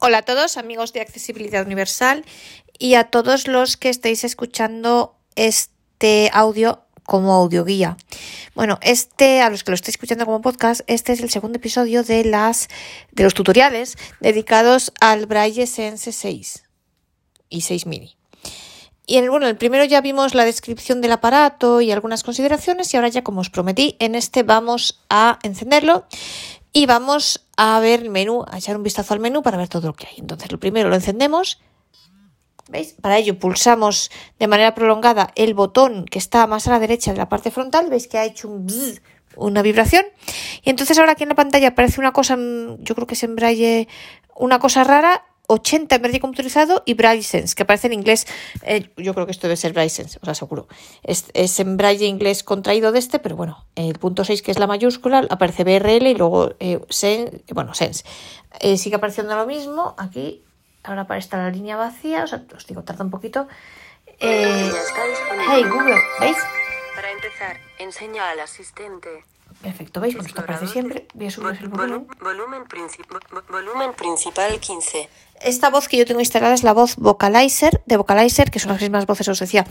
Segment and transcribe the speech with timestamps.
[0.00, 2.24] Hola a todos, amigos de Accesibilidad Universal
[2.78, 7.96] y a todos los que estáis escuchando este audio como audioguía.
[8.54, 12.04] Bueno, este, a los que lo estáis escuchando como podcast, este es el segundo episodio
[12.04, 12.68] de las
[13.10, 16.62] de los tutoriales dedicados al Braille Sense 6
[17.48, 18.16] y 6 mini.
[19.04, 22.98] Y el, bueno, el primero ya vimos la descripción del aparato y algunas consideraciones y
[22.98, 26.06] ahora ya como os prometí, en este vamos a encenderlo
[26.72, 29.88] y vamos a ver el menú, a echar un vistazo al menú para ver todo
[29.88, 30.16] lo que hay.
[30.18, 31.60] Entonces, lo primero lo encendemos.
[32.68, 32.94] ¿Veis?
[33.00, 37.18] Para ello pulsamos de manera prolongada el botón que está más a la derecha de
[37.18, 37.88] la parte frontal.
[37.88, 38.66] ¿Veis que ha hecho un
[39.36, 40.04] una vibración?
[40.62, 43.36] Y entonces ahora aquí en la pantalla aparece una cosa, yo creo que es en
[43.36, 43.88] braille,
[44.36, 48.26] una cosa rara 80 en verde computarizado y Braille que aparece en inglés,
[48.62, 50.68] eh, yo creo que esto debe ser Braille os aseguro.
[51.02, 54.58] Es, es, en Braille inglés contraído de este, pero bueno, el punto 6 que es
[54.58, 58.04] la mayúscula, aparece BRL y luego eh, sen, bueno, Sense.
[58.60, 60.44] Eh, sigue apareciendo lo mismo, aquí,
[60.84, 63.48] ahora esta la línea vacía, o sea, os digo, tarda un poquito.
[64.20, 64.70] Eh,
[65.50, 66.36] hey Google, ¿veis?
[66.94, 69.24] Para empezar, enseña al asistente
[69.62, 70.14] Perfecto, ¿veis?
[70.14, 71.08] Bueno, esto aparece siempre.
[71.14, 72.06] Voy a subir el volumen.
[72.20, 72.64] Volumen,
[73.48, 75.08] volumen principal 15.
[75.40, 78.80] Esta voz que yo tengo instalada es la voz Vocalizer, de Vocalizer, que son las
[78.80, 79.66] mismas voces, os decía,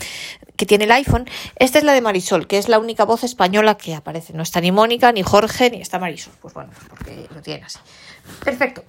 [0.56, 1.28] que tiene el iPhone.
[1.56, 4.34] Esta es la de Marisol, que es la única voz española que aparece.
[4.34, 6.34] No está ni Mónica, ni Jorge, ni está Marisol.
[6.40, 7.78] Pues bueno, pues porque lo tienen así.
[8.44, 8.84] Perfecto.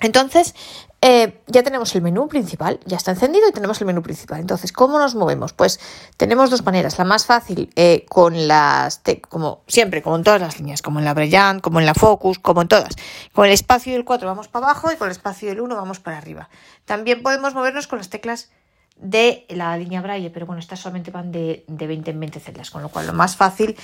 [0.00, 0.54] Entonces,
[1.02, 4.40] eh, ya tenemos el menú principal, ya está encendido y tenemos el menú principal.
[4.40, 5.54] Entonces, ¿cómo nos movemos?
[5.54, 5.80] Pues
[6.18, 6.98] tenemos dos maneras.
[6.98, 11.06] La más fácil, eh, con las, como siempre, como en todas las líneas, como en
[11.06, 12.96] la Brillant, como en la Focus, como en todas.
[13.32, 16.00] Con el espacio del 4 vamos para abajo y con el espacio del 1 vamos
[16.00, 16.50] para arriba.
[16.84, 18.50] También podemos movernos con las teclas
[18.96, 22.82] de la línea Braille, pero bueno, estas solamente van de, 20 en 20 celdas, con
[22.82, 23.74] lo cual lo más fácil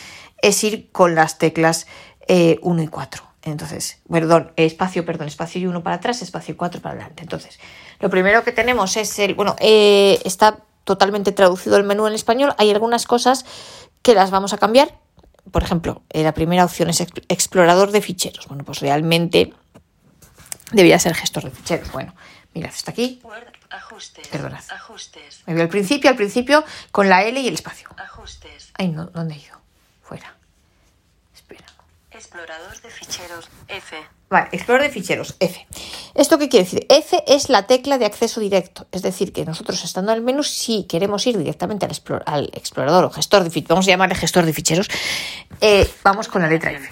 [0.43, 1.87] es ir con las teclas
[2.29, 3.36] 1 eh, y 4.
[3.51, 7.23] Entonces, perdón, espacio, perdón, espacio y uno para atrás, espacio y cuatro para adelante.
[7.23, 7.59] Entonces,
[8.01, 12.55] lo primero que tenemos es el, bueno, eh, está totalmente traducido el menú en español.
[12.59, 13.45] Hay algunas cosas
[14.03, 14.99] que las vamos a cambiar.
[15.51, 18.49] Por ejemplo, eh, la primera opción es explorador de ficheros.
[18.49, 19.53] Bueno, pues realmente
[20.73, 21.93] debería ser gestor de ficheros.
[21.93, 22.15] Bueno,
[22.53, 23.23] mirad, está aquí.
[23.71, 24.27] Ajustes.
[24.29, 24.63] Perdonad.
[24.71, 25.43] Ajustes.
[25.47, 27.89] Me voy al principio, al principio, con la L y el espacio.
[27.97, 28.73] Ajustes.
[28.77, 29.61] Ay, no, ¿dónde he ido?
[30.03, 30.37] Fuera.
[32.17, 33.95] Explorador de ficheros F.
[34.31, 35.67] Vale, explorador de ficheros F.
[36.15, 36.87] ¿Esto qué quiere decir?
[36.89, 38.87] F es la tecla de acceso directo.
[38.91, 43.11] Es decir, que nosotros estando en el menú, si queremos ir directamente al, explorador o
[43.11, 44.89] gestor de ficheros, vamos a llamarle gestor de ficheros,
[45.61, 46.89] eh, vamos con la letra F.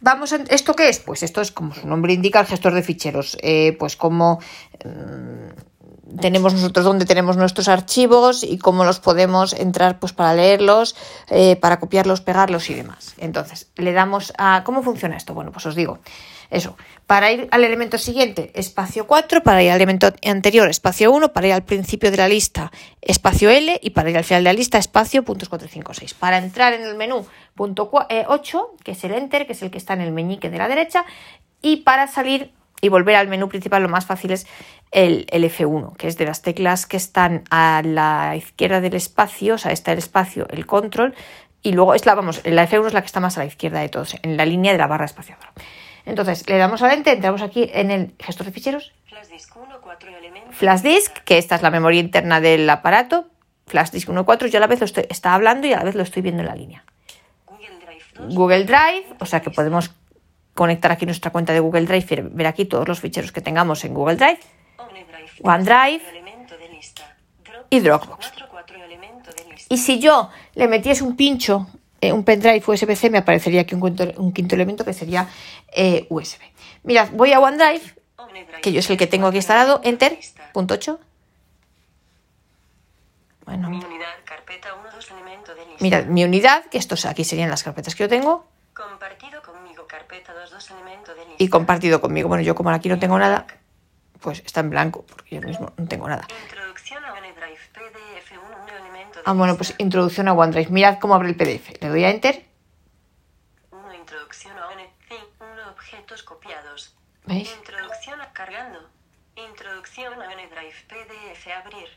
[0.00, 0.98] Vamos ¿Esto qué es?
[0.98, 3.36] Pues esto es como su nombre indica, el gestor de ficheros.
[3.42, 4.40] Eh, pues como...
[4.82, 5.73] Mm,
[6.20, 10.96] tenemos nosotros dónde tenemos nuestros archivos y cómo los podemos entrar pues para leerlos,
[11.30, 13.14] eh, para copiarlos, pegarlos y demás.
[13.18, 14.62] Entonces, le damos a...
[14.64, 15.34] ¿Cómo funciona esto?
[15.34, 15.98] Bueno, pues os digo,
[16.50, 16.76] eso,
[17.06, 21.46] para ir al elemento siguiente, espacio 4, para ir al elemento anterior, espacio 1, para
[21.48, 22.70] ir al principio de la lista,
[23.00, 26.14] espacio L y para ir al final de la lista, espacio puntos 4, 5, 6.
[26.14, 29.70] Para entrar en el menú, punto 8, eh, que es el Enter, que es el
[29.70, 31.04] que está en el meñique de la derecha,
[31.62, 34.46] y para salir y volver al menú principal lo más fácil es
[34.90, 39.58] el, F1, que es de las teclas que están a la izquierda del espacio, o
[39.58, 41.14] sea, está el espacio, el control,
[41.62, 43.80] y luego es la, vamos, la F1 es la que está más a la izquierda
[43.80, 45.52] de todos, en la línea de la barra espaciadora.
[46.06, 48.92] Entonces, le damos a lente, entramos aquí en el gestor de ficheros.
[50.50, 53.30] Flash disk, que esta es la memoria interna del aparato.
[53.66, 55.94] Flash disk 1.4, yo a la vez lo estoy, está hablando y a la vez
[55.94, 56.84] lo estoy viendo en la línea.
[58.28, 59.90] Google Drive, o sea que podemos
[60.54, 63.84] conectar aquí nuestra cuenta de Google Drive y ver aquí todos los ficheros que tengamos
[63.84, 64.40] en Google Drive,
[65.42, 66.02] OneDrive
[67.70, 68.32] y Dropbox.
[69.68, 71.66] Y si yo le metiese un pincho,
[72.00, 75.28] eh, un pendrive USB-C, me aparecería aquí un, quinto, elemento que sería
[75.74, 76.40] eh, USB.
[76.84, 77.82] Mirad, voy a OneDrive,
[78.62, 80.18] que yo es el que tengo aquí instalado, Enter,
[80.52, 81.00] punto 8.
[83.46, 83.70] Bueno.
[85.80, 88.46] Mirad, mi unidad, que estos aquí serían las carpetas que yo tengo.
[88.74, 89.42] Compartido
[91.38, 92.28] Y compartido conmigo.
[92.28, 93.46] Bueno, yo como aquí no tengo nada,
[94.20, 96.26] pues está en blanco, porque yo mismo no tengo nada.
[96.44, 100.70] Introducción a OneDrive, PDF 1, un elemento de Ah, bueno, pues introducción a OneDrive.
[100.70, 101.80] Mirad cómo abre el PDF.
[101.82, 102.46] Le doy a Enter.
[103.70, 106.96] Uno, introducción a OneDrive, uno, objetos copiados.
[107.26, 107.54] ¿Veis?
[107.58, 108.88] Introducción a cargando.
[109.36, 111.88] Introducción a OneDrive, PDF, abrir.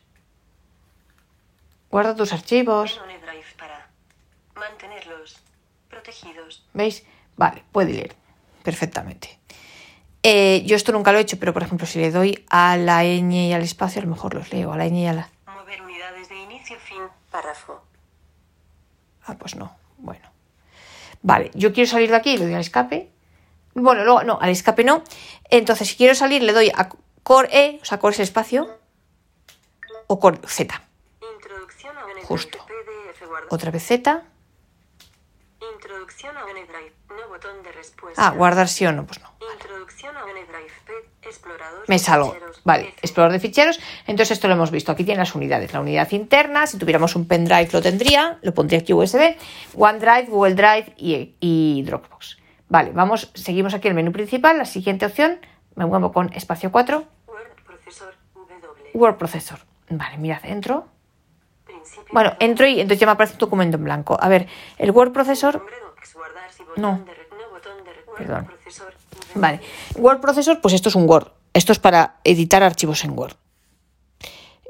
[1.89, 2.97] Guarda tus archivos.
[2.97, 3.87] En OneDrive para
[4.55, 5.41] mantenerlos
[5.89, 6.67] protegidos.
[6.73, 7.05] ¿Veis?
[7.37, 8.26] Vale, puede leer
[8.67, 9.39] perfectamente.
[10.23, 13.01] Eh, yo esto nunca lo he hecho, pero por ejemplo, si le doy a la
[13.05, 14.73] ñ y al espacio, a lo mejor los leo.
[14.73, 15.29] A la ñ y a la.
[15.45, 17.81] Mover unidades de inicio, fin, párrafo.
[19.25, 19.73] Ah, pues no.
[19.99, 20.27] Bueno.
[21.21, 23.09] Vale, yo quiero salir de aquí, le doy al escape.
[23.73, 25.01] Bueno, luego, no, al escape no.
[25.49, 26.89] Entonces, si quiero salir, le doy a
[27.23, 28.67] Core E, o sea, Core es el espacio,
[30.07, 30.81] o Core Z.
[32.25, 32.57] Justo.
[33.49, 34.25] Otra vez Z.
[35.75, 36.93] Introducción a OneDrive.
[37.09, 38.27] No botón de respuesta.
[38.27, 39.31] Ah, guardar sí o no, pues no.
[39.53, 40.71] Introducción a OneDrive.
[41.23, 41.83] Explorador.
[41.87, 42.33] Me salgo.
[42.33, 42.61] ficheros.
[42.63, 43.79] Vale, explorador de ficheros.
[44.05, 44.91] Entonces esto lo hemos visto.
[44.91, 45.73] Aquí tiene las unidades.
[45.73, 49.35] La unidad interna, si tuviéramos un pendrive lo tendría, lo pondría aquí USB.
[49.75, 52.37] OneDrive, Google Drive y, y Dropbox.
[52.69, 54.57] Vale, vamos, seguimos aquí el menú principal.
[54.57, 55.39] La siguiente opción,
[55.75, 58.91] me muevo con espacio 4, Word procesor W.
[58.93, 59.59] Word Processor.
[59.89, 60.87] Vale, mirad, entro.
[62.11, 64.17] Bueno, entro y entonces ya me aparece un documento en blanco.
[64.19, 64.47] A ver,
[64.77, 65.65] el Word Processor
[66.77, 67.05] No.
[68.17, 68.47] Perdón.
[69.35, 69.59] Vale.
[69.95, 71.31] Word Processor, pues esto es un Word.
[71.53, 73.35] Esto es para editar archivos en Word.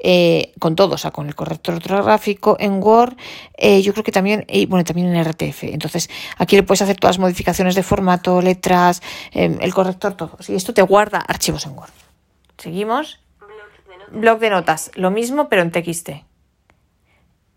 [0.00, 3.16] Eh, con todo, o sea, con el corrector ortográfico en Word,
[3.56, 5.64] eh, yo creo que también, y bueno, también en RTF.
[5.64, 10.38] Entonces, aquí le puedes hacer todas las modificaciones de formato, letras, eh, el corrector, todo.
[10.46, 11.90] Y esto te guarda archivos en Word.
[12.58, 13.18] Seguimos.
[14.10, 16.10] Blog de notas, lo mismo, pero en TXT.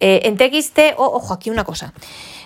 [0.01, 1.93] Eh, en TXT, oh, ojo, aquí una cosa.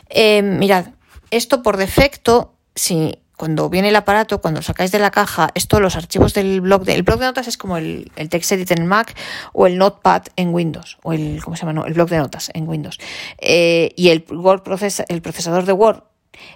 [0.10, 0.88] Eh, mirad,
[1.31, 5.96] esto por defecto, si cuando viene el aparato, cuando sacáis de la caja, esto, los
[5.98, 6.94] archivos del blog de.
[6.96, 9.13] El blog de notas es como el, el TextEdit en Mac
[9.52, 11.86] o el Notepad en Windows, o el, ¿cómo se llama?
[11.88, 12.98] El blog de notas en Windows.
[13.40, 16.04] Eh, y el Word procesa- el procesador de Word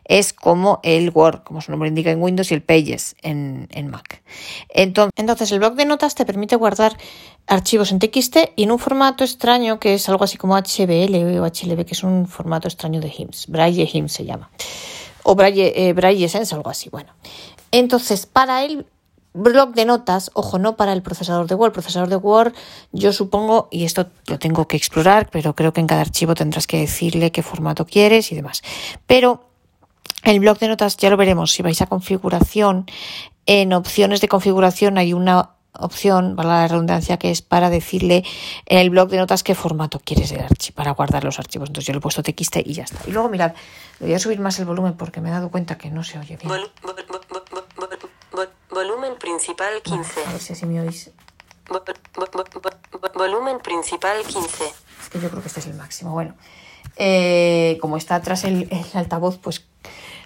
[0.06, 3.88] es como el Word, como su nombre indica en Windows, y el Pages en, en
[3.90, 4.24] Mac.
[4.74, 6.98] Enton- Entonces, el blog de notas te permite guardar
[7.48, 11.46] archivos en TXT y en un formato extraño que es algo así como HBL o
[11.46, 13.48] HLB, que es un formato extraño de HIMS.
[13.48, 14.50] Braille HIMS se llama.
[15.24, 16.90] O Braille, eh, Braille Sense, algo así.
[16.90, 17.12] Bueno,
[17.72, 18.86] entonces, para el
[19.34, 21.68] blog de notas, ojo, no para el procesador de Word.
[21.70, 22.54] El procesador de Word,
[22.92, 26.66] yo supongo, y esto lo tengo que explorar, pero creo que en cada archivo tendrás
[26.68, 28.64] que decirle qué formato quieres y demás.
[29.06, 29.49] Pero
[30.24, 31.52] el blog de notas ya lo veremos.
[31.52, 32.86] Si vais a configuración,
[33.46, 38.26] en opciones de configuración hay una opción, para la redundancia, que es para decirle
[38.66, 41.70] en el blog de notas qué formato quieres el archivo, para guardar los archivos.
[41.70, 43.00] Entonces yo le he puesto TXT y ya está.
[43.08, 43.54] Y luego mirad,
[44.00, 46.38] voy a subir más el volumen porque me he dado cuenta que no se oye
[46.38, 46.52] bien.
[46.52, 48.00] Vol- vol- vol- vol- vol- vol-
[48.34, 50.26] vol- volumen principal 15.
[50.26, 51.12] A ver si así me oís.
[51.68, 54.66] Vol- vol- vol- vol- vol- volumen principal 15.
[55.04, 56.12] Es que yo creo que este es el máximo.
[56.12, 56.36] Bueno,
[56.98, 59.66] eh, como está atrás el, el altavoz, pues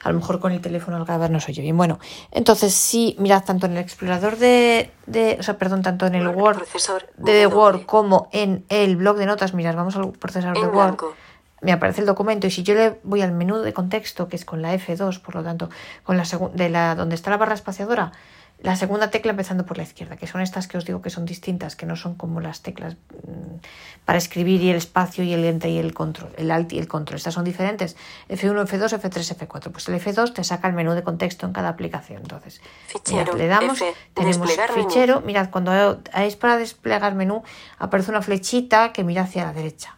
[0.04, 1.78] a lo mejor con el teléfono al grabar no se oye bien.
[1.78, 2.00] Bueno,
[2.32, 6.28] entonces sí, mirad, tanto en el explorador de, de o sea, perdón, tanto en el
[6.28, 6.62] Word
[7.18, 7.48] de.
[7.48, 10.74] Word como en el blog de notas, mirad, vamos al procesador de Word.
[10.74, 11.14] blanco.
[11.62, 14.44] Me aparece el documento y si yo le voy al menú de contexto, que es
[14.44, 15.70] con la F2, por lo tanto,
[16.04, 18.12] con la de la donde está la barra espaciadora,
[18.64, 21.26] la segunda tecla empezando por la izquierda, que son estas que os digo que son
[21.26, 23.58] distintas, que no son como las teclas mm,
[24.06, 26.88] para escribir y el espacio y el enter y el control, el alt y el
[26.88, 27.18] control.
[27.18, 27.98] Estas son diferentes.
[28.30, 29.70] F1, F2, F3, F4.
[29.70, 32.22] Pues el F2 te saca el menú de contexto en cada aplicación.
[32.22, 34.74] Entonces, Fichero, mirad, le damos, F, tenemos menú.
[34.74, 35.22] fichero.
[35.22, 37.44] Mirad, cuando es para desplegar menú,
[37.80, 39.98] aparece una flechita que mira hacia la derecha.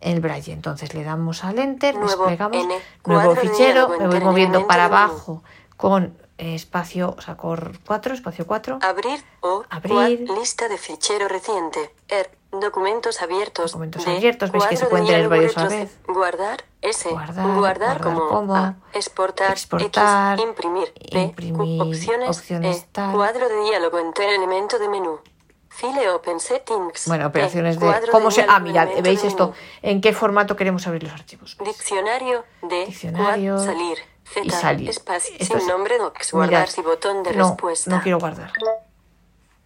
[0.00, 0.52] El braille.
[0.52, 2.64] Entonces le damos al enter, Nuevo desplegamos
[3.04, 5.42] nuevo fichero, me voy en moviendo para abajo
[5.76, 8.78] con espacio, o sea, con 4, espacio 4.
[8.82, 10.28] Abrir o Abrir.
[10.30, 11.94] lista de fichero reciente.
[12.08, 13.72] Er, documentos abiertos.
[13.72, 15.98] Documentos abiertos, veis que se de pueden tener varios a la vez.
[16.06, 17.08] Guardar S.
[17.08, 18.76] Guardar, Guardar, guardar como, como, A.
[18.92, 20.48] Exportar, exportar, X.
[20.48, 20.92] Imprimir.
[21.10, 21.20] P.
[21.20, 22.28] imprimir, opciones.
[22.28, 23.14] opciones E, tal.
[23.14, 25.20] Cuadro de diálogo entre elemento de menú.
[25.68, 27.06] File Open Settings.
[27.06, 27.92] Bueno, E, operaciones de...
[28.10, 28.46] ¿Cómo se...?
[28.48, 29.52] Ah, mirad, ¿veis esto?
[29.82, 31.56] ¿En qué formato queremos abrir los archivos?
[31.62, 33.98] Diccionario de Diccionario salir.
[34.32, 34.90] Z, y salir.
[34.90, 37.90] espacio, Esto sin nombre docs, guardar botón de no, respuesta.
[37.90, 38.52] No quiero guardar.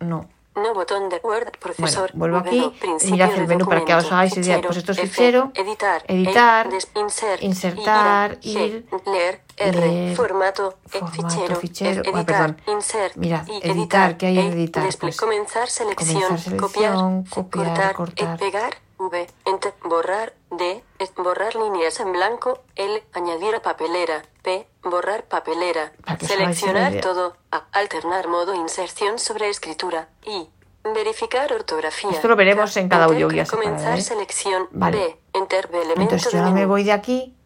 [0.01, 0.29] No.
[0.57, 2.11] No botón de Word, Bueno, procesor.
[2.13, 2.73] vuelvo aquí.
[3.11, 4.61] Mirad el menú para que os hagáis idea.
[4.61, 5.53] Pues esto es fichero.
[5.55, 6.03] Editar.
[6.09, 7.43] editar, E, insert.
[7.43, 9.43] insertar, ir, leer.
[9.57, 9.81] R.
[9.81, 10.77] leer, formato.
[10.93, 12.03] E, formato, fichero.
[12.05, 12.25] ah, editar.
[12.27, 12.61] perdón.
[12.67, 13.17] Insert.
[13.17, 14.89] Mirad, y editar, ¿qué hay en E, editar?
[15.01, 16.21] Pues, comenzar selección.
[16.21, 16.93] comenzar copiar.
[16.97, 17.95] selección, copiar, cortar.
[17.95, 18.39] cortar.
[18.39, 18.75] Pegar.
[18.99, 19.27] V.
[19.47, 19.73] Enter.
[19.85, 20.33] Borrar.
[20.51, 20.83] D.
[21.17, 22.61] Borrar líneas en blanco.
[22.77, 23.03] L.
[23.13, 24.23] Añadir a papelera.
[24.43, 24.67] P.
[24.83, 25.93] Borrar papelera.
[26.21, 27.37] Seleccionar todo.
[27.53, 27.65] A.
[27.73, 30.09] Alternar modo inserción sobre escritura.
[30.25, 30.49] I.
[30.83, 32.11] Verificar ortografía.
[32.11, 34.03] Esto lo veremos en cada audioguía separada, Comenzar ¿eh?
[34.03, 34.69] selección.
[34.73, 34.97] Vale.
[34.97, 35.21] B.
[35.35, 36.73] Enter de elemento Entonces de yo ahora me menú.
[36.73, 37.37] voy de aquí.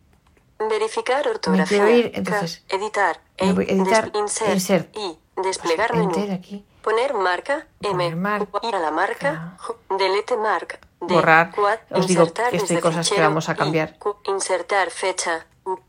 [0.58, 1.66] Verificar ortografía.
[1.84, 3.20] quiero ir, K, entonces, editar.
[3.40, 4.96] me E, voy a editar, insert, insert.
[5.36, 6.14] Desplegar Pues, menú.
[6.14, 6.64] enter aquí.
[6.80, 7.66] Poner marca.
[7.82, 8.46] Poner M.
[8.62, 9.56] Ir a la marca.
[9.58, 10.78] J, Delete marca.
[11.06, 11.52] Borrar.
[11.90, 13.96] Os digo insertar que hay cosas que vamos a cambiar.
[14.24, 15.46] Insertar fecha.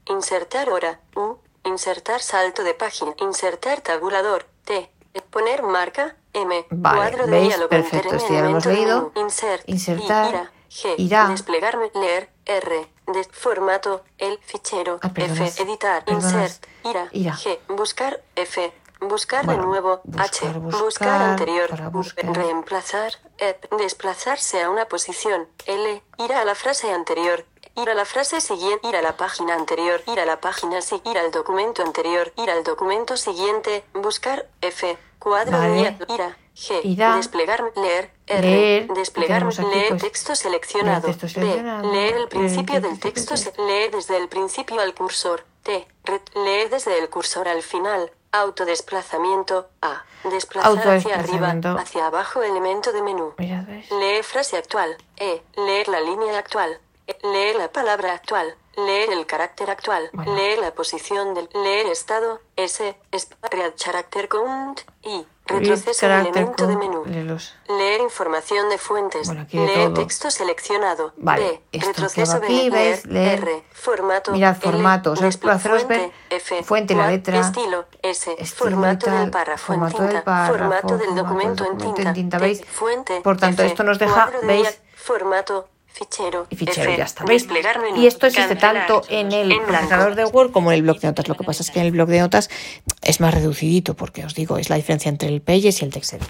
[0.08, 1.00] Insertar hora.
[1.16, 1.38] U.
[1.64, 3.14] Insertar salto de página.
[3.20, 4.46] Insertar tabulador.
[4.66, 4.90] T.
[5.30, 6.16] Poner marca.
[6.34, 6.66] M.
[6.70, 7.70] Vale, Cuadro de diálogo.
[7.70, 9.12] Perfecto, esto ya lo hemos leído.
[9.16, 9.64] Insert.
[9.68, 10.96] Insertar, ira, G.
[10.98, 11.28] irá.
[11.30, 11.78] Desplegar.
[11.94, 12.30] Leer.
[12.46, 12.88] R.
[13.32, 14.04] Formato.
[14.18, 15.00] El fichero.
[15.02, 15.64] Ah, F.
[15.64, 16.04] Editar.
[16.08, 16.66] Insert.
[16.84, 17.08] Ira.
[17.12, 17.34] Ira.
[17.34, 17.60] G.
[17.70, 18.22] Buscar.
[18.36, 18.74] F.
[19.02, 20.02] Buscar Bueno, de nuevo.
[20.04, 20.60] buscar, H.
[20.60, 21.70] buscar, Buscar anterior.
[21.70, 22.36] para buscar.
[22.36, 23.14] Reemplazar.
[23.38, 25.48] E, desplazarse a una posición.
[25.66, 26.02] L.
[26.18, 27.46] Ir a la frase anterior.
[27.76, 28.88] Ir a la frase siguiente.
[28.88, 30.02] Ir a la página anterior.
[30.08, 30.80] Ir a la página.
[31.04, 32.32] Ir al documento anterior.
[32.38, 33.84] Ir al documento siguiente.
[33.94, 34.48] Buscar.
[34.62, 34.98] F.
[35.20, 35.98] Cuadro Vale.
[36.08, 36.38] ir a.
[36.56, 36.80] G.
[36.86, 37.16] Ir a.
[37.18, 37.64] Desplegar.
[37.76, 38.12] Leer.
[38.28, 38.42] R.
[38.42, 38.88] Leer.
[38.94, 39.44] Desplegar.
[39.44, 41.08] Aquí, leer pues, texto seleccionado.
[41.08, 41.46] leer texto B.
[41.48, 41.92] seleccionado.
[41.92, 43.36] Leer el Leer principio el del texto.
[43.36, 45.44] se- Leer desde el principio al cursor.
[45.64, 45.86] T.
[46.04, 48.12] Re- Lee desde el cursor al final.
[48.36, 49.70] Autodesplazamiento.
[49.82, 50.04] A.
[50.26, 51.56] Desplazar hacia arriba.
[51.80, 53.34] Hacia abajo elemento de menú.
[53.38, 53.90] Mirad, ¿ves?
[53.92, 54.98] Lee frase actual.
[55.18, 55.42] E.
[55.56, 56.80] Leer la línea actual.
[57.08, 57.18] E.
[57.24, 58.56] Leer la palabra actual.
[58.76, 60.10] Leer el carácter actual.
[60.12, 60.36] Bueno.
[60.36, 61.50] Leer la posición del.
[61.54, 62.42] Leer estado.
[62.58, 62.98] S.
[63.12, 64.82] Es, read character count.
[65.04, 65.26] Y.
[65.48, 67.04] Retroceso Read al elemento de menú.
[67.06, 67.54] léelos.
[67.68, 69.28] Leer información de fuentes.
[69.28, 69.94] Bueno, aquí de Leer todo.
[69.94, 71.14] texto seleccionado.
[71.18, 71.62] Vale, B.
[71.72, 73.06] esto que Retroceso va aquí, ¿ves?
[73.06, 73.40] Leer.
[73.44, 73.64] R.
[73.72, 74.32] Formato.
[74.32, 75.16] Mirad, L, formato.
[75.16, 76.64] Solo despla- haceros ver fuente, F.
[76.64, 77.86] fuente, la letra, Estilo.
[78.02, 78.32] S.
[78.40, 81.78] estilo formato tal, del párrafo formato en del párrafo, formato del formato documento, del en,
[81.78, 82.10] documento tinta.
[82.10, 82.66] en tinta, ¿veis?
[82.66, 83.22] Fuente.
[83.22, 84.82] Por tanto, F, esto nos deja, ¿veis?
[84.96, 85.70] Formato.
[85.96, 86.46] Fichero.
[86.50, 87.24] y fichero F, ya está.
[87.24, 87.48] ¿Veis?
[87.48, 91.00] menú, Y esto existe tanto en el en procesador de Word como en el bloc
[91.00, 91.30] de notas.
[91.30, 92.50] Lo que pasa es que en el bloc de notas
[93.02, 96.14] es más reducidito, porque os digo, es la diferencia entre el Pages y el Text
[96.16, 96.28] Edit.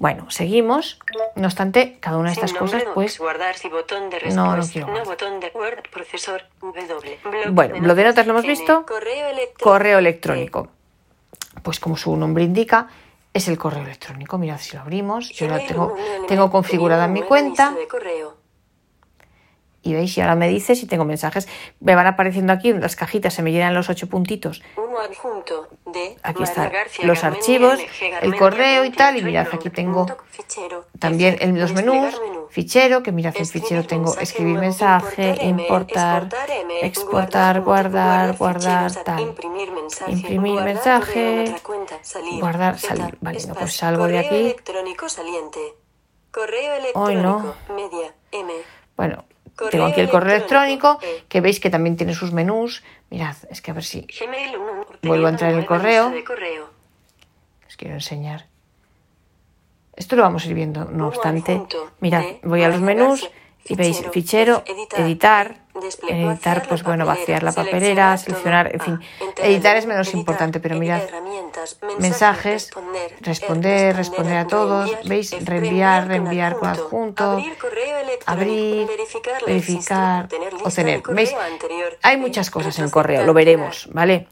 [0.00, 0.98] Bueno, seguimos.
[1.36, 3.18] No obstante, cada una de estas Sin cosas, nombre, pues.
[3.18, 5.06] guardar si botón de No, no quiero No, guardar.
[5.06, 7.18] botón de Word, procesor, W.
[7.22, 8.84] Bloc Bueno, lo de notas lo hemos N, visto.
[8.84, 9.62] Correo electrónico.
[9.64, 10.68] Correo electrónico.
[11.62, 12.88] Pues como su nombre indica,
[13.32, 14.38] es el correo electrónico.
[14.38, 15.30] Mirad si lo abrimos.
[15.30, 15.94] Yo lo tengo,
[16.26, 17.66] tengo configurada en mi cuenta.
[17.66, 18.43] inicio de correo.
[19.84, 21.46] Y veis, y ahora me dice si tengo mensajes.
[21.78, 24.62] Me van apareciendo aquí las cajitas, se me llenan los ocho puntitos.
[24.76, 26.72] Uno adjunto de Aquí están
[27.02, 27.78] los archivos,
[28.22, 29.18] el correo y tal.
[29.18, 30.06] Y 28, mirad, aquí tengo
[30.98, 32.46] también en los menús, menú.
[32.48, 36.28] fichero, que mirad, en Escribir fichero tengo escribir mensaje, importar,
[36.80, 39.20] exportar, guardar, guardar, tal.
[39.20, 40.68] imprimir mensaje, Imprimir guardar
[41.18, 41.58] en
[42.02, 43.18] salir, guardar, Z, salir.
[43.20, 44.40] Vale, no, pues salgo de correo aquí.
[44.46, 45.60] electrónico saliente.
[46.30, 48.52] Correo electrónico, media, M.
[48.96, 49.24] Bueno,
[49.56, 52.82] Correo tengo aquí el correo electrónico, electrónico, que veis que también tiene sus menús.
[53.10, 56.12] Mirad, es que a ver si Gmail, un- Vuelvo a entrar en el correo.
[56.26, 56.70] correo.
[57.68, 58.46] os quiero enseñar.
[59.96, 61.62] Esto lo vamos a ir viendo, no obstante.
[62.00, 63.28] Mirad, de voy a los menús
[63.64, 64.62] y veis Fichero,
[64.96, 65.63] editar,
[66.08, 68.98] en editar, pues bueno, vaciar la papelera, seleccionar en fin.
[69.20, 71.02] Ah, Editar es menos importante, pero mirad,
[71.98, 75.32] mensajes, responder, responder, eh, responder a todos, reenviar, ¿veis?
[75.32, 77.42] eh, Reenviar, reenviar con adjunto,
[78.26, 80.96] abrir verificar, la verificar, existencia, tener lista o tener.
[80.96, 81.34] de correo ¿Veis?
[82.02, 84.28] Hay eh, muchas cosas en retroceder, correo, lo veremos, ¿vale?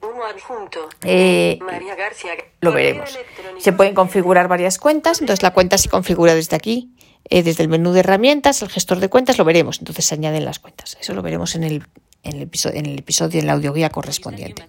[1.04, 3.18] Eh, María García, lo veremos.
[3.58, 6.94] Se pueden configurar varias cuentas, entonces la cuenta se configura desde aquí,
[7.28, 10.44] eh, desde el menú de herramientas, el gestor de cuentas, lo veremos, entonces se añaden
[10.44, 10.96] las cuentas.
[11.00, 11.82] Eso lo veremos en el,
[12.22, 14.66] en el, episodio, en el episodio, en la audioguía correspondiente.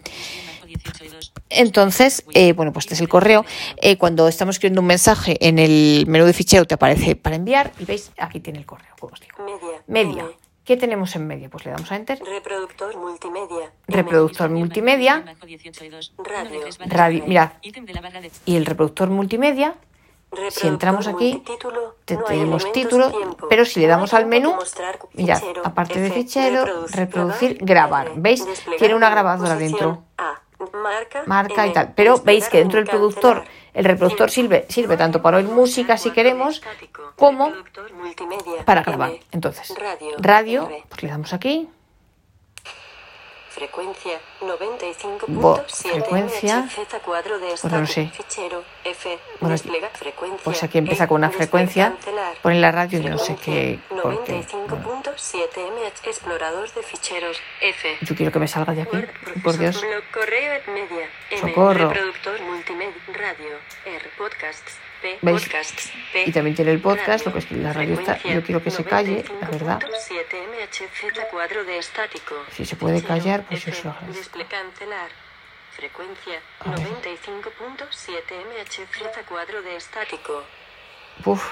[1.50, 3.46] Entonces, eh, bueno, pues este es el correo.
[3.78, 7.72] Eh, cuando estamos escribiendo un mensaje en el menú de fichero te aparece para enviar
[7.80, 9.46] y veis, aquí tiene el correo, como os digo.
[9.46, 10.24] media, Media.
[10.24, 10.34] M.
[10.66, 11.50] ¿Qué tenemos en medio?
[11.50, 12.20] Pues le damos a Enter.
[12.20, 13.72] Reproductor multimedia.
[13.88, 15.26] Reproductor multimedia.
[16.18, 16.62] Radio.
[16.86, 17.52] Radio, mirad.
[18.46, 19.76] Y el reproductor multimedia
[20.50, 21.44] Si entramos aquí,
[22.06, 23.12] tenemos título,
[23.50, 24.56] pero si le damos al menú,
[25.14, 28.12] mirad, aparte de fichero, reproducir, reproducir, grabar.
[28.16, 28.46] ¿Veis?
[28.78, 30.04] Tiene una grabadora dentro.
[31.26, 31.94] Marca, y tal.
[31.96, 36.12] Pero veis que dentro del productor, el reproductor sirve, sirve tanto para oír música si
[36.12, 36.62] queremos,
[37.18, 37.52] como
[38.66, 39.14] para grabar.
[39.32, 39.74] Entonces,
[40.18, 41.70] radio, pues le damos aquí,
[43.54, 46.68] Frecuencia 95.7 Bo- frecuencia.
[47.62, 48.12] Pues no lo sé.
[48.16, 49.20] Fichero F.
[49.40, 49.56] Bueno,
[50.44, 51.94] pues aquí empieza E, con una frecuencia,
[52.42, 57.98] pone la radio y no sé qué, Frecuencia porque 95.7 MH explorador de ficheros F.
[58.02, 58.98] yo quiero que me salga de aquí,
[59.44, 59.84] por Dios.
[61.40, 61.94] Socorro.
[65.22, 65.50] ¿Veis?
[66.26, 68.84] Y también tiene el podcast, lo que es la radio está, yo quiero que se
[68.84, 69.80] calle, la verdad.
[69.82, 74.40] 95.7 MHz cuadro de estático Si se puede callar, pues lo agradezco.
[75.72, 76.80] frecuencia A ver.
[76.80, 78.14] 95.7
[78.46, 80.44] MHz cuadro de estático
[81.26, 81.52] Uf,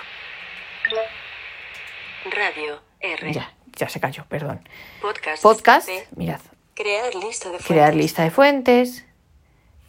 [2.31, 4.67] radio R ya, ya se cayó, perdón.
[5.01, 6.41] podcast Podcast, P, mirad,
[6.73, 7.95] crear lista de crear fuentes.
[7.95, 9.05] lista de fuentes.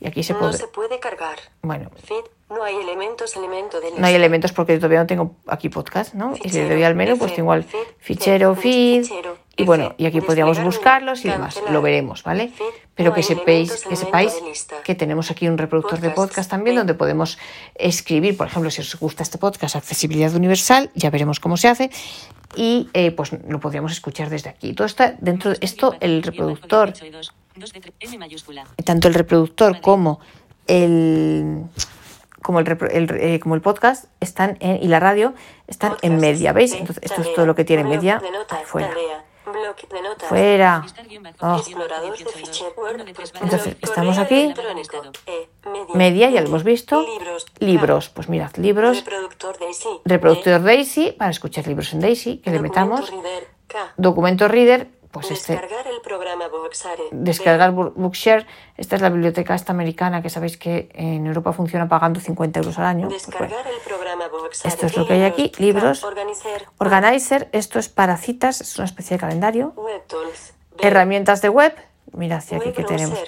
[0.00, 3.92] Y aquí se no puede, se puede cargar bueno, feed no hay elementos elemento de
[3.98, 6.34] No hay elementos porque todavía no tengo aquí podcast, ¿no?
[6.42, 9.04] Y si le doy al menú, pues tengo al feed, fichero, feed.
[9.04, 11.60] fichero, Y bueno, y aquí podríamos buscarlos y demás.
[11.70, 12.48] Lo veremos, ¿vale?
[12.48, 14.34] Feed, Pero no que sepáis, que sepáis
[14.84, 16.80] que tenemos aquí un reproductor de Podcasts, podcast también feed.
[16.80, 17.38] donde podemos
[17.74, 21.90] escribir, por ejemplo, si os gusta este podcast, accesibilidad universal, ya veremos cómo se hace.
[22.54, 24.74] Y eh, pues lo podríamos escuchar desde aquí.
[24.74, 26.92] Todo está dentro de esto, el reproductor,
[28.84, 30.20] tanto el reproductor como
[30.66, 31.64] el
[32.42, 35.34] como el, el- eh, como el podcast están en, y la radio
[35.66, 36.72] están en media, ¿veis?
[36.74, 38.20] Entonces esto es todo lo que tiene media.
[38.64, 38.90] fuera.
[40.28, 40.84] Fuera.
[41.40, 41.60] Oh.
[42.76, 43.00] Word,
[43.42, 44.42] Entonces, estamos aquí.
[44.42, 44.96] electrónico,
[45.26, 45.48] e,
[45.94, 47.04] media, ya lo hemos visto.
[47.58, 48.98] Libros, pues mirad, libros.
[49.04, 53.12] reproductor Daisy, Reproductor Daisy, para escuchar libros en Daisy, que le metamos.
[53.96, 55.52] Documento Reader, pues este.
[55.52, 57.04] Descargar el programa Boxare.
[57.12, 58.46] Descargar Book- Bookshare.
[58.76, 62.78] Esta es la biblioteca esta americana que sabéis que en Europa funciona pagando 50 euros
[62.78, 63.08] al año.
[63.08, 63.38] Pues bueno.
[63.46, 64.68] Descargar el programa Boxare.
[64.68, 66.02] Esto es lo que hay aquí, libros.
[66.02, 66.66] Organizer.
[66.78, 69.72] Organizer, esto es para citas, es una especie de calendario.
[69.76, 70.54] Web Tools.
[70.78, 70.88] B.
[70.88, 71.74] Herramientas de web.
[72.12, 73.18] Mirad hacia aquí que tenemos.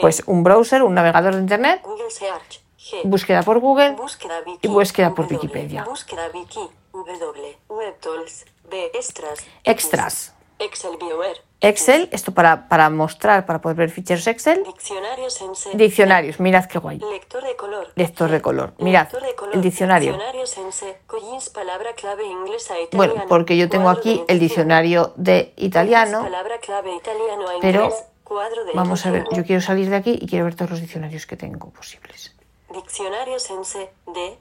[0.00, 2.60] Pues un browser, un navegador de internet, Google Search.
[3.04, 3.92] Búsqueda por Google.
[3.92, 4.66] Búsqueda Wiki.
[4.66, 5.36] y búsqueda por W.
[5.36, 5.84] Wikipedia.
[5.84, 6.60] Búsqueda Wiki.
[6.92, 7.58] W.
[7.68, 8.44] Web Tools.
[8.70, 8.90] B.
[8.94, 9.40] Extras.
[9.64, 10.34] Extras.
[10.60, 11.42] Excel Viewer.
[11.62, 14.62] Excel, esto para, para mostrar, para poder ver ficheros Excel.
[14.64, 15.70] Diccionario Sense.
[15.74, 16.98] Diccionarios, mirad qué guay.
[16.98, 17.88] Lector de color.
[17.94, 18.74] Lector de color.
[18.78, 19.54] Mirad, Lector de color.
[19.54, 20.12] el diccionario.
[20.12, 20.98] Diccionario Sense.
[21.06, 23.14] Collins palabra clave inglesa italiano.
[23.14, 28.72] Bueno, porque yo tengo aquí el diccionario de italiano, Palabra clave italiano a pero de
[28.74, 31.36] vamos a ver, yo quiero salir de aquí y quiero ver todos los diccionarios que
[31.36, 32.34] tengo posibles.
[32.72, 34.38] Diccionario Sense de.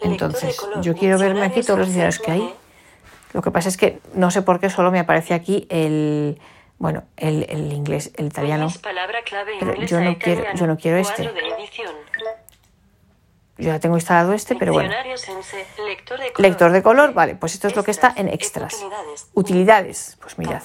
[0.00, 2.61] Entonces, yo quiero verme aquí todos los Diccionario diccionarios que hay.
[3.32, 6.40] Lo que pasa es que no sé por qué solo me aparece aquí el,
[6.78, 8.68] bueno, el, el inglés, el italiano.
[9.60, 11.22] Pero yo no quiero- yo no quiero este.
[13.58, 14.90] Yo ya tengo instalado este, pero bueno.
[15.86, 16.40] Lector de color.
[16.40, 18.82] Lector de color, vale, pues esto es lo que está en extras.
[19.34, 20.16] Utilidades.
[20.20, 20.62] Pues mirad.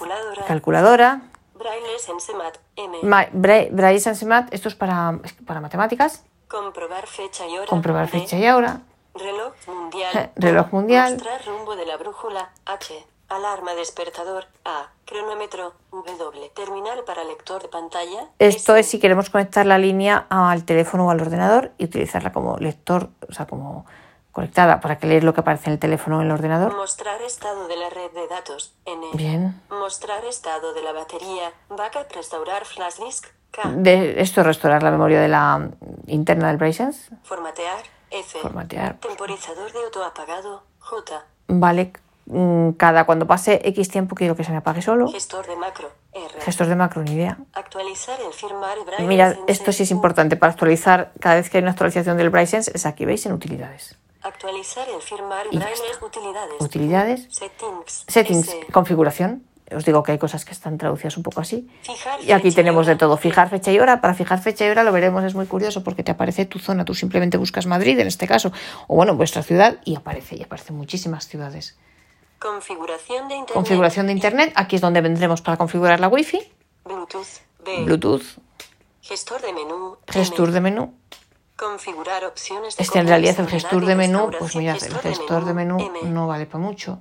[0.48, 1.22] Calculadora.
[1.56, 2.58] Braille Sense Mat.
[2.76, 2.98] M.
[3.04, 6.24] Ma- Bra- Braille Sans Mat, esto es para, para matemáticas.
[6.48, 7.68] Comprobar fecha y hora.
[7.68, 8.82] Comprobar fecha y hora.
[9.18, 10.32] Reloj mundial.
[10.36, 11.14] Reloj mundial.
[11.14, 12.50] Mostrar rumbo de la brújula.
[12.66, 13.06] H.
[13.30, 14.46] Alarma despertador.
[14.64, 14.90] A.
[15.06, 15.74] Cronómetro.
[15.92, 16.50] W.
[16.56, 18.28] Terminal para lector de pantalla.
[18.40, 18.80] Esto S.
[18.82, 23.10] es si queremos conectar la línea al teléfono o al ordenador y utilizarla como lector,
[23.28, 23.86] o sea, como
[24.32, 26.76] conectada para que leer lo que aparece en el teléfono o en el ordenador.
[26.76, 28.76] Mostrar estado de la red de datos.
[28.86, 29.02] N.
[29.14, 29.60] Bien.
[29.70, 31.52] Mostrar estado de la batería.
[31.70, 33.28] Backup restaurar flash disk.
[33.50, 33.62] K.
[33.76, 35.70] De esto es restaurar la memoria de la
[36.06, 37.10] interna del Sense.
[37.24, 37.97] Formatear.
[38.12, 38.40] F.
[38.40, 38.98] Formatear.
[39.00, 40.64] Temporizador de auto apagado.
[40.80, 41.26] J.
[41.48, 41.92] Vale,
[42.26, 45.08] mm, cada cuando pase X tiempo quiero que se me apague solo.
[45.10, 45.90] Gestor de macro.
[46.14, 46.42] R.
[46.42, 47.38] Gestos de macro, ni idea.
[47.54, 49.52] Actualizar el Mirad, Sense.
[49.52, 52.72] esto sí es importante para actualizar, cada vez que hay una actualización del Braille Sense,
[52.74, 53.26] es aquí, ¿veis?
[53.26, 53.98] En utilidades.
[54.24, 56.60] Actualizar el firmware Y utilidades.
[56.60, 58.06] Utilidades, Settings.
[58.08, 58.68] settings, S.
[58.74, 59.47] configuración.
[59.76, 61.68] Os digo que hay cosas que están traducidas un poco así.
[61.82, 63.18] Fijar Y aquí y tenemos de todo.
[63.18, 64.00] Fijar fecha y hora.
[64.00, 66.86] Para fijar fecha y hora lo veremos, es muy curioso porque te aparece tu zona.
[66.86, 68.52] Tú simplemente buscas Madrid en este caso,
[68.88, 71.78] o bueno, vuestra ciudad, y aparece, y aparecen muchísimas ciudades.
[72.40, 73.54] Configuración de internet.
[73.54, 74.54] Configuración de internet.
[74.56, 76.40] Aquí es donde vendremos para configurar la wifi.
[76.86, 77.42] Bluetooth.
[77.66, 77.84] B.
[77.84, 78.24] Bluetooth,
[79.02, 79.98] Gestor de menú.
[80.08, 80.94] gestor de menú.
[81.58, 85.54] Configurar opciones de Este en realidad el gestor de menú, pues mirad, el gestor de
[85.54, 87.00] menú no vale para mucho.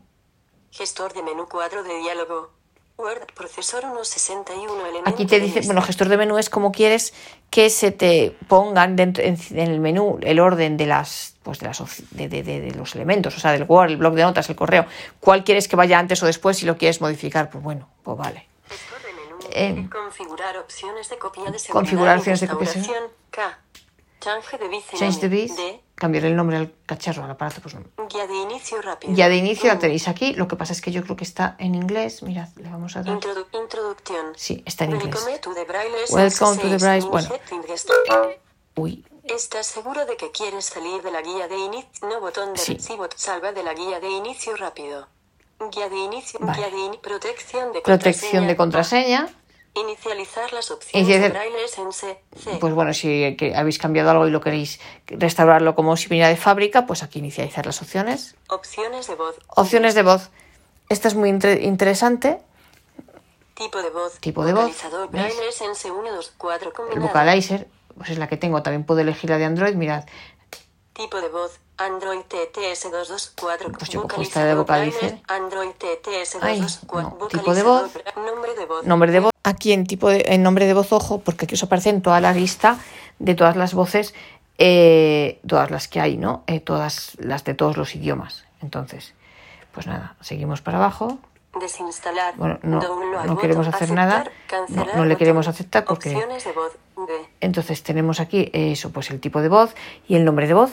[0.77, 2.51] Gestor de menú cuadro de diálogo.
[2.99, 5.12] Word procesor 161 elementos.
[5.12, 7.12] Aquí te dice, bueno, gestor de menú es como quieres
[7.51, 11.67] que se te pongan dentro en, en el menú el orden de las pues de
[11.67, 14.57] las de, de- de- los elementos, o sea, del Word, el blog de notas, el
[14.57, 14.87] correo.
[15.21, 16.57] ¿Cuál quieres que vaya antes o después?
[16.57, 18.49] Si lo quieres modificar, pues bueno, pues vale.
[18.69, 19.39] Gestor de menú.
[19.51, 21.73] Eh, configurar opciones de copia de seguridad.
[21.73, 22.83] configurar opciones de copia de.
[23.31, 23.59] K.
[24.21, 27.83] Change de cambiar el nombre al cacharro, al aparato, pues no.
[28.09, 29.13] Guía de inicio rápido.
[29.15, 31.57] Ya de inicio la tenéis aquí, lo que pasa es que yo creo que está
[31.59, 32.23] en inglés.
[32.23, 33.15] Mirad, le vamos a dar.
[33.19, 34.27] Introdu- introducción.
[34.37, 35.15] Sí, está en inglés.
[35.25, 38.29] Welcome to the Braille Welcome to the Sense Braille- in bueno.
[38.77, 42.09] Uy, ¿Estás seguro de que quieres salir de la guía de inicio?
[42.09, 42.75] No botón de Sí.
[42.75, 43.09] recibo.
[43.17, 45.09] Salva de la guía de inicio rápido.
[45.73, 46.39] Guía de inicio.
[46.41, 46.59] Vale.
[46.59, 49.29] Guía de ini- protección de protección de contraseña.
[49.77, 52.19] Inicializar las opciones Inicializar- de Braille Sense.
[52.37, 52.57] C.
[52.61, 56.37] Pues bueno, si que habéis cambiado algo y lo queréis restaurarlo como si viniera de
[56.37, 58.35] fábrica, pues aquí inicializar las opciones.
[58.49, 59.37] Opciones de voz.
[59.49, 60.31] Opciones de voz.
[60.89, 62.39] Esta es muy inter- interesante.
[63.55, 64.19] Tipo de voz.
[64.21, 64.71] Tipo de voz.
[65.11, 68.62] Braille Sense 1, 2, 4 El vocalizer, pues es la que tengo.
[68.62, 69.75] También puedo elegir la de Android.
[69.75, 70.05] Mirad,
[70.93, 71.59] Tipo de voz.
[71.79, 73.73] Android TTS 224.
[73.73, 75.21] Pues yo cojo esta de vocalizer.
[75.29, 77.19] Android TTS Ay, 224.
[77.21, 77.91] no, tipo de voz.
[78.17, 78.85] Nombre de voz.
[78.87, 79.33] nombre de voz.
[79.45, 82.21] Aquí en tipo de, en nombre de voz, ojo, porque aquí os aparece en toda
[82.21, 82.79] la lista
[83.19, 84.15] de todas las voces,
[84.59, 86.43] eh, todas las que hay, ¿no?
[86.47, 88.45] Eh, todas las de todos los idiomas.
[88.62, 89.15] Entonces,
[89.73, 91.19] pues nada, seguimos para abajo.
[91.61, 92.35] Desinstalar.
[92.37, 94.25] Bueno, no- queremos hacer nada.
[94.69, 96.19] No- no le queremos aceptar porque-.
[97.41, 99.75] Entonces tenemos aquí eso, pues el tipo de voz
[100.09, 100.71] y el nombre de voz.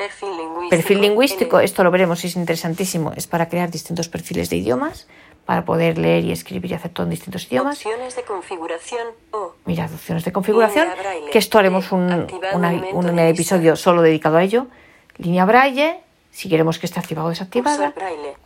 [0.00, 0.70] Perfil lingüístico.
[0.70, 1.64] Perfil lingüístico, N.
[1.66, 3.12] esto lo veremos, es interesantísimo.
[3.16, 5.06] Es para crear distintos perfiles de idiomas,
[5.44, 7.76] para poder leer y escribir y hacer todo en distintos idiomas.
[7.76, 11.30] Opciones de configuración o Mirad, opciones de configuración, braille.
[11.30, 14.68] que esto haremos un, una- un episodio solo dedicado a ello.
[15.18, 17.92] Línea braille, si queremos que esté activado o desactivada.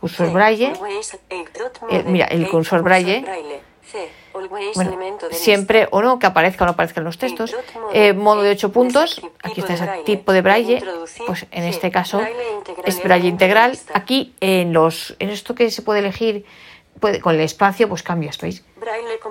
[0.01, 0.73] cursor braille.
[0.73, 1.21] Cursor
[1.91, 2.03] mode.
[2.05, 3.23] mira, el cursor braille.
[4.75, 4.97] Bueno,
[5.31, 7.55] siempre o no, que aparezca o no aparezca en los textos.
[7.93, 8.59] Eh, modo de Eight.
[8.59, 10.83] 8 puntos, aquí está ese tipo de braille,
[11.25, 12.21] pues en este caso
[12.85, 13.77] es braille integral.
[13.93, 16.45] Aquí en los en esto que se puede elegir
[16.99, 18.63] puede, con el espacio, pues cambias, ¿veis?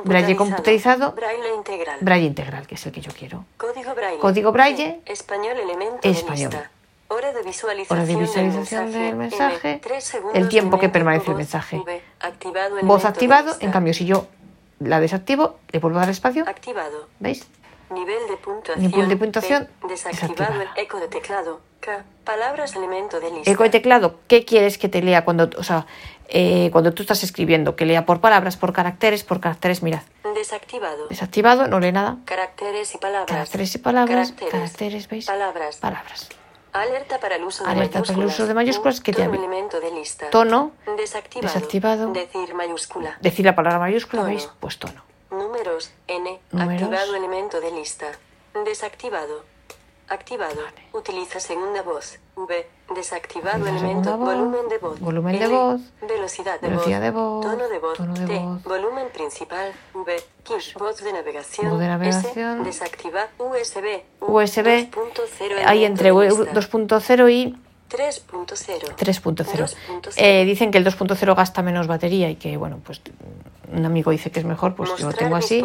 [0.04, 1.12] Braille computarizado.
[1.12, 1.98] Braille integral.
[2.00, 3.44] Braille integral, que es el que yo quiero.
[3.56, 4.18] Código braille.
[4.18, 5.00] Código braille.
[5.04, 5.12] C.
[5.12, 6.50] Español elemento Español.
[6.50, 6.70] de lista.
[7.08, 9.80] Hora de visualización, Hora de visualización del mensaje.
[10.32, 11.80] El tiempo que permanece el mensaje.
[12.20, 14.26] Activado Voz activado, en cambio, si yo
[14.88, 17.08] la desactivo, le vuelvo a dar espacio, Activado.
[17.20, 17.46] ¿veis?
[17.90, 18.86] Nivel de puntuación.
[18.90, 19.88] Nivel de puntuación, P.
[19.88, 21.60] Desactivado el eco de teclado.
[21.80, 22.04] K.
[22.24, 23.50] Palabras elemento de lista.
[23.50, 25.86] Eco de teclado, ¿qué quieres que te lea cuando, o sea,
[26.28, 27.76] eh, cuando tú estás escribiendo?
[27.76, 30.00] Que lea por palabras, por caracteres, por caracteres, mirad.
[30.34, 31.08] Desactivado.
[31.08, 32.16] Desactivado, no lee nada.
[32.24, 33.28] Caracteres y palabras.
[33.28, 34.52] Caracteres y palabras, Caracteres.
[34.52, 35.26] caracteres, ¿veis?
[35.26, 35.76] Palabras.
[35.76, 36.28] Palabras.
[36.74, 38.34] Alerta para el uso de Alerta para el mayúsculas.
[38.34, 40.28] uso de mayúsculas, que te Tono avi- elemento de lista.
[40.30, 41.54] Tono, Desactivado.
[41.54, 42.12] desactivado.
[42.12, 43.16] Decir mayúscula.
[43.20, 44.34] decir la palabra mayúscula, Tono.
[44.34, 44.50] ¿veis?
[44.60, 45.02] Pues tono.
[45.30, 45.92] Números.
[46.08, 46.40] N.
[46.50, 46.82] Números.
[46.82, 48.06] Activado elemento de lista.
[48.64, 49.44] Desactivado.
[50.08, 50.60] Activado.
[50.92, 52.18] Utiliza segunda voz.
[52.36, 52.66] V.
[52.94, 54.16] Desactivado Utiliza elemento.
[54.18, 54.34] voz.
[54.34, 55.00] Volumen de voz.
[55.00, 55.80] Volumen de voz.
[56.02, 57.04] Velocidad de Velocidad voz.
[57.04, 57.46] de voz.
[57.46, 57.96] Tono de voz.
[57.96, 58.38] Tono de T.
[58.38, 58.62] voz.
[58.64, 59.72] Volumen principal.
[59.94, 60.22] V.
[60.44, 60.56] Key.
[60.78, 61.70] Voz de navegación.
[61.70, 62.60] Voz de navegación.
[62.60, 62.64] S.
[62.64, 63.28] Desactiva.
[63.38, 64.02] USB.
[64.20, 64.90] USB.
[64.90, 66.76] 2.0 Hay entre elemento de lista.
[66.78, 67.56] 2.0 y
[67.90, 68.96] 3.0.
[68.96, 69.44] 3.0.
[69.44, 70.12] 2.0.
[70.16, 73.00] Eh, dicen que el 2.0 gasta menos batería y que, bueno, pues
[73.72, 75.64] un amigo dice que es mejor, pues yo lo tengo así.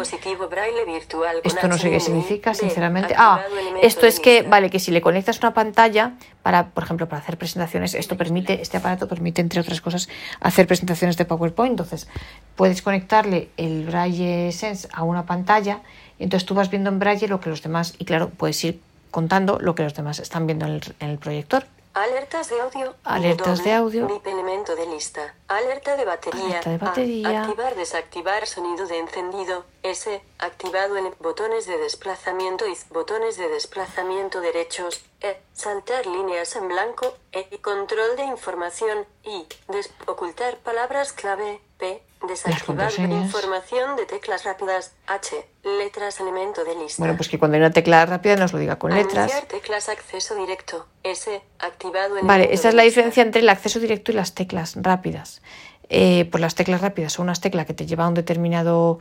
[1.44, 3.14] Esto no sé qué significa, sinceramente.
[3.16, 3.42] Ah,
[3.82, 7.36] esto es que, vale, que si le conectas una pantalla para, por ejemplo, para hacer
[7.36, 10.08] presentaciones, esto permite, este aparato permite, entre otras cosas,
[10.40, 11.72] hacer presentaciones de PowerPoint.
[11.72, 12.08] Entonces,
[12.56, 15.80] puedes conectarle el Braille Sense a una pantalla
[16.18, 18.80] y entonces tú vas viendo en Braille lo que los demás, y claro, puedes ir
[19.10, 21.64] contando lo que los demás están viendo en el, en el proyector.
[21.92, 22.94] Alertas de audio.
[23.02, 24.06] Alertas doble, de audio.
[24.06, 25.34] VIP elemento de lista.
[25.48, 26.60] Alerta de batería.
[26.60, 26.78] Alerta de A.
[26.78, 27.42] batería.
[27.42, 29.64] Activar, desactivar sonido de encendido.
[29.82, 30.22] S.
[30.38, 35.04] Activado en botones de desplazamiento y botones de desplazamiento derechos.
[35.20, 35.40] E.
[35.52, 37.12] Saltar líneas en blanco.
[37.32, 37.58] E.
[37.60, 39.04] Control de información.
[39.24, 39.46] I.
[39.68, 41.60] Des- ocultar palabras clave.
[41.78, 42.02] P.
[42.26, 44.92] Desactivar información de teclas rápidas.
[45.06, 45.36] H.
[45.64, 47.00] Letras elemento de lista.
[47.00, 49.32] Bueno, pues que cuando hay una tecla rápida nos lo diga con letras.
[49.48, 50.86] Teclas acceso directo.
[51.02, 51.42] S.
[51.58, 55.40] Activado Vale, elemento esa es la diferencia entre el acceso directo y las teclas rápidas.
[55.88, 59.00] Eh, pues las teclas rápidas son unas teclas que te llevan a un determinado,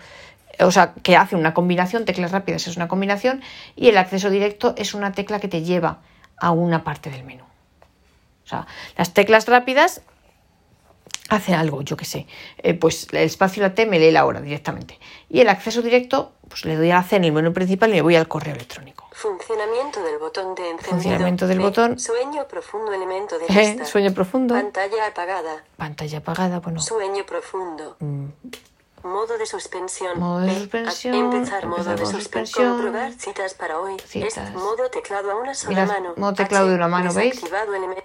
[0.60, 3.44] o sea, que hacen una combinación, teclas rápidas es una combinación,
[3.76, 6.00] y el acceso directo es una tecla que te lleva
[6.38, 7.44] a una parte del menú.
[7.44, 8.66] O sea,
[8.98, 10.02] las teclas rápidas
[11.30, 14.42] hacen algo, yo qué sé, eh, pues el espacio la T me lee la hora
[14.42, 15.00] directamente.
[15.30, 17.94] Y el acceso directo, pues le doy a la C en el menú principal y
[17.94, 19.08] me voy al correo electrónico.
[19.12, 20.92] Funcionamiento del botón de encendido.
[20.92, 21.64] Funcionamiento del P.
[21.64, 22.00] botón.
[22.00, 23.86] Sueño profundo elemento de Eh, lista.
[23.86, 25.64] Sueño profundo, Pantalla apagada.
[25.78, 26.80] pantalla apagada, bueno.
[26.80, 27.96] Sueño profundo.
[28.00, 28.26] mm,
[29.04, 30.20] Modo de suspensión.
[30.20, 30.60] Modo de P.
[30.60, 32.74] suspensión, Empezar modo de suspensión.
[32.74, 33.96] Comprobar citas para hoy.
[34.06, 34.50] Citas.
[34.50, 36.14] Es modo teclado a una sola Mirad, mano.
[36.18, 37.40] modo teclado de una mano, ¿veis?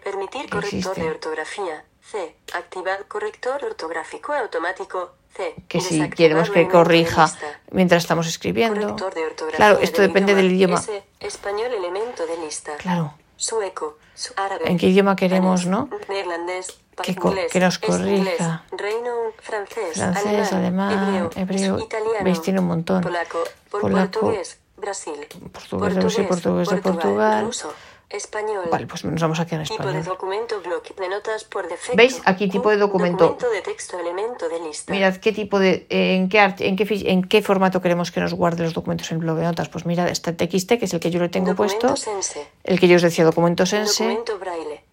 [0.05, 1.85] Permitir corrector de ortografía.
[2.11, 2.35] C.
[2.53, 5.12] Activar corrector ortográfico automático.
[5.37, 5.53] C.
[5.67, 7.27] que si queremos que de corrija
[7.73, 8.95] mientras estamos escribiendo.
[8.95, 10.81] De Claro, esto depende del idioma.
[11.19, 12.77] Español elemento de lista.
[12.77, 13.99] Claro, Sueco.
[14.14, 14.62] su- árabe.
[14.71, 15.88] ¿En qué idioma queremos, no?
[16.09, 16.79] Neerlandés.
[17.03, 17.17] Que
[17.51, 18.62] que nos corrija.
[18.71, 19.11] Reino,
[19.43, 23.03] francés, Francés, alemán, hebreo, italiano, veis, tiene un montón.
[23.03, 27.45] Polaco, pol- Polaco, portugués, Brasil, portugués de Brasil, portugués de Portugal.
[27.47, 27.73] ruso,
[28.11, 28.67] español.
[28.71, 30.05] Vale, pues nos vamos a quedar en Tipo de español.
[30.05, 31.97] documento, bloque de notas por defecto.
[31.97, 32.21] ¿Veis?
[32.25, 33.25] Aquí tipo de documento.
[33.25, 34.93] Documento de texto, elemento de lista.
[34.93, 38.21] Mirad qué tipo de, eh, en qué, arch- en qué, en qué formato queremos que
[38.21, 39.69] nos guarde los documentos en el blog de notas.
[39.69, 42.47] Pues mirad, este TXT, que es el que yo le tengo Documento puesto, sense.
[42.62, 44.85] el que yo os decía, documento sense, Documento braille.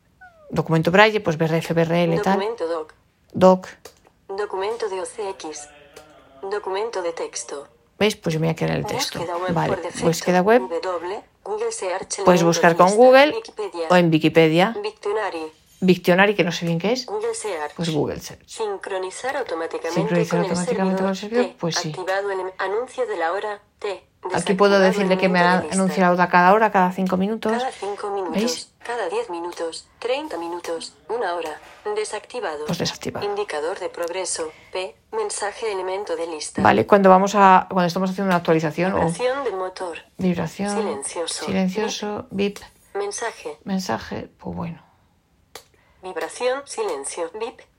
[0.50, 2.94] documento braille, pues BRF, BRL, tal, Documento doc.
[3.34, 3.68] doc.
[4.30, 5.68] Documento de OCX.
[6.50, 7.68] Documento de texto.
[8.00, 8.16] ¿Veis?
[8.16, 9.20] Pues yo me voy a quedar en el texto.
[9.20, 10.08] Búsqueda web Vale, por defecto.
[10.08, 10.62] búsqueda web.
[10.82, 11.22] W,
[12.24, 13.34] Puedes buscar con Google
[13.90, 14.76] o en Wikipedia.
[15.82, 17.74] Dictionary, que no sé bien qué es, Search.
[17.76, 18.48] pues Google Search.
[18.48, 21.56] Sincronizar automáticamente Sincronizar con el automáticamente con el servidor, T.
[21.60, 21.94] pues sí.
[21.98, 23.60] El anuncio de la hora.
[23.80, 24.06] T.
[24.34, 27.52] Aquí puedo decirle que me ha anunciado a cada hora, cada cinco minutos.
[27.52, 28.36] Cada 5 minutos.
[28.36, 28.72] ¿Veis?
[28.84, 29.88] Cada 10 minutos.
[29.98, 30.94] 30 minutos.
[31.10, 31.60] Una hora.
[31.96, 32.66] Desactivado.
[32.68, 33.26] Pues desactivado.
[33.26, 34.52] Indicador de progreso.
[34.72, 34.96] P.
[35.12, 36.62] Mensaje elemento de lista.
[36.62, 39.98] Vale, cuando vamos a, cuando estamos haciendo una actualización o Vibración del motor.
[40.20, 41.46] vibración, Silencioso.
[41.46, 42.60] silencioso, bip,
[42.94, 43.58] Mensaje.
[43.64, 44.84] mensaje, pues bueno.
[46.02, 46.64] Vibración.
[46.66, 47.30] Silencio.
[47.40, 47.71] Bip.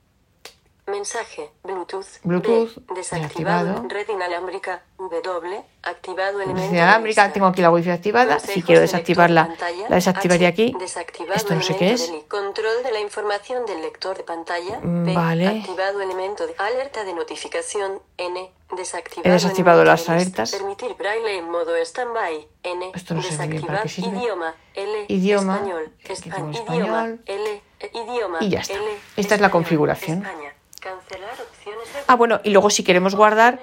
[0.86, 1.50] Mensaje.
[1.62, 2.06] Bluetooth.
[2.24, 3.66] Bluetooth, B, desactivado.
[3.66, 3.88] desactivado.
[3.88, 4.82] Red inalámbrica.
[4.98, 5.62] W.
[5.84, 6.74] Activado elemento.
[6.74, 8.38] inalámbrica, tengo aquí la wifi activada.
[8.38, 10.74] Si Consejos quiero de desactivarla, de la desactivaría aquí.
[10.78, 12.12] Desactivado Esto no sé qué es.
[12.28, 14.80] Control de la información del lector de pantalla.
[14.82, 15.46] Mm, P, vale.
[15.48, 18.00] Activado elemento de alerta de notificación.
[18.18, 18.50] N.
[18.76, 19.28] Desactivado.
[19.28, 20.50] He desactivado las alertas.
[20.52, 22.46] Permitir braille en modo standby.
[22.64, 22.90] N.
[22.94, 24.16] Esto no sé bien Desactivar qué sirve.
[24.18, 24.54] idioma.
[24.74, 25.04] L.
[25.08, 25.54] Idioma.
[25.56, 25.92] Español.
[26.04, 26.76] Aquí Espa- tengo idioma.
[26.76, 27.20] español.
[27.26, 27.62] L.
[27.80, 28.38] eh, Idioma.
[28.40, 28.74] Y ya está.
[28.74, 28.84] L,
[29.16, 30.18] Esta es la español, configuración.
[30.24, 30.54] España.
[30.82, 33.60] Cancelar opciones de Ah, bueno, y luego si queremos guardar,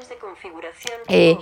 [1.10, 1.38] eh,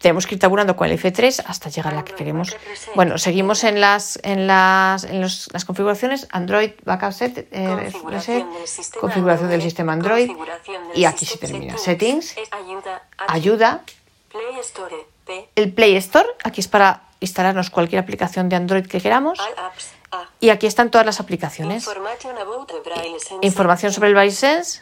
[0.00, 2.54] tenemos que ir tabulando con el F3 hasta llegar a la que queremos.
[2.94, 6.26] Bueno, seguimos en las en las en los- las configuraciones.
[6.30, 10.98] Android Backup Set, eh, Configuración reset, del sistema configuración del Android, sistema Android configuración del
[10.98, 11.78] y aquí se termina.
[11.78, 13.82] Settings, es ayuda, H, ayuda,
[14.30, 19.00] Play Store, P, el Play Store, aquí es para instalarnos cualquier aplicación de Android que
[19.00, 19.38] queramos.
[19.40, 20.01] All Apps, A,
[20.40, 21.86] y aquí están todas las aplicaciones.
[21.86, 24.16] Braille Sense, Información sobre el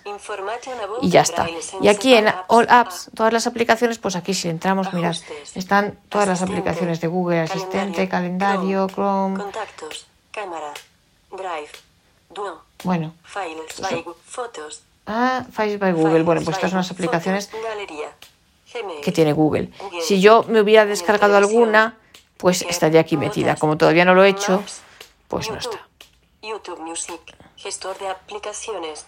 [0.05, 1.43] Information about y ya está.
[1.43, 5.17] Braille Sense, Y aquí en All Apps, todas las aplicaciones, pues aquí si entramos, mirad,
[5.55, 9.39] están todas las aplicaciones de Google, Asistente, calendario, Chrome.
[9.39, 10.73] Contactos, cámara,
[11.31, 11.71] Drive,
[12.31, 16.23] Duo, Bueno, Files, by, Fotos, ah, Files by Google.
[16.23, 17.51] Bueno, pues estas son las aplicaciones
[19.03, 19.71] que tiene Google.
[20.03, 21.97] Si yo me hubiera descargado alguna,
[22.37, 23.57] pues estaría aquí metida.
[23.57, 24.63] Como todavía no lo he hecho,
[25.31, 25.87] Pues no YouTube, está.
[26.43, 27.21] YouTube Music,
[27.57, 29.07] gestor de aplicaciones,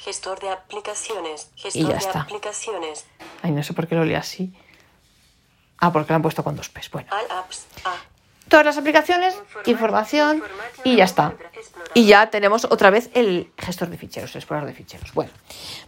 [0.00, 2.20] gestor de aplicaciones, gestor ya de está.
[2.22, 3.06] aplicaciones,
[3.42, 4.52] Ay, no sé por qué lo leí así.
[5.78, 6.90] Ah, porque lo han puesto con dos P's.
[6.90, 7.94] Bueno, All Apps, A,
[8.48, 9.34] todas las aplicaciones,
[9.66, 10.42] información
[10.84, 11.34] y ya está.
[11.94, 15.12] Y ya tenemos otra vez el gestor de ficheros, el explorador de ficheros.
[15.14, 15.30] Bueno,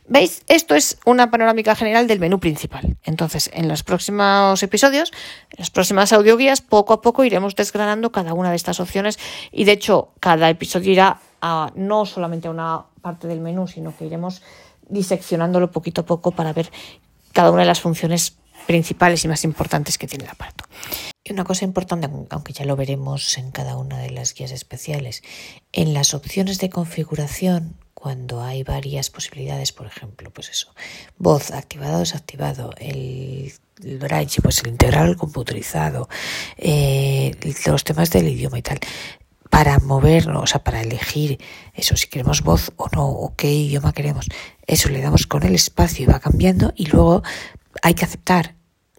[0.07, 0.42] ¿veis?
[0.47, 2.97] Esto es una panorámica general del menú principal.
[3.05, 5.12] Entonces, en los próximos episodios,
[5.51, 9.19] en las próximas audioguías, poco a poco iremos desgranando cada una de estas opciones
[9.51, 13.97] y de hecho, cada episodio irá a no solamente a una parte del menú, sino
[13.97, 14.42] que iremos
[14.88, 16.71] diseccionándolo poquito a poco para ver
[17.33, 20.64] cada una de las funciones principales y más importantes que tiene el aparato.
[21.27, 25.25] Y una cosa importante, aunque ya lo veremos en cada una de las guías especiales,
[25.73, 30.73] en las opciones de configuración, cuando hay varias posibilidades, por ejemplo, pues eso,
[31.19, 33.53] voz activado o desactivado, el,
[33.99, 36.17] braille, pues el integral el
[36.59, 38.79] eh, los temas del idioma y tal,
[39.51, 41.41] para movernos, o sea, para elegir
[41.75, 44.29] eso, si queremos voz o no, o qué idioma queremos,
[44.65, 47.25] eso le damos con el espacio y va cambiando y luego
[47.83, 48.56] hay que aceptar,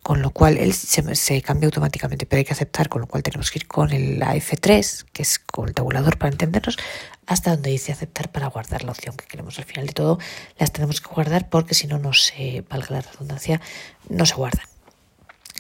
[0.08, 3.52] con lo cual él se, cambia automáticamente, pero hay que aceptar, con lo cual tenemos
[3.52, 6.78] que ir con el la F3, que es con el tabulador para entendernos,
[7.26, 9.60] hasta donde dice aceptar para guardar la opción que queremos.
[9.60, 10.18] Al final de todo,
[10.58, 13.60] las tenemos que guardar porque si no, no se, valga la redundancia,
[14.08, 14.66] no se guardan.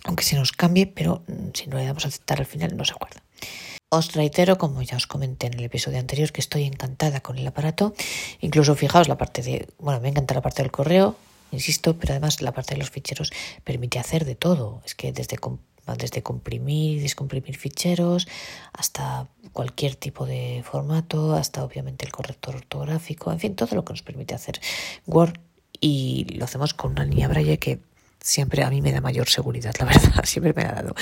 [0.06, 2.86] Aunque se nos cambie, pero mm, si no le damos a aceptar al final, no
[2.86, 3.22] se guarda.
[3.90, 7.46] Os reitero, como ya os comenté en el episodio anterior, que estoy encantada con el
[7.46, 7.94] aparato.
[8.40, 11.18] Incluso fijaos la parte de, bueno, me encanta la parte del correo,
[11.52, 13.32] insisto, pero además la parte de los ficheros
[13.64, 14.82] permite hacer de todo.
[14.86, 15.38] Es que desde,
[15.98, 18.28] desde comprimir y descomprimir ficheros
[18.74, 23.94] hasta cualquier tipo de formato, hasta obviamente el corrector ortográfico, en fin, todo lo que
[23.94, 24.60] nos permite hacer
[25.06, 25.40] Word
[25.80, 27.80] y lo hacemos con una línea Braille que
[28.20, 30.96] siempre a mí me da mayor seguridad, la verdad, siempre me ha dado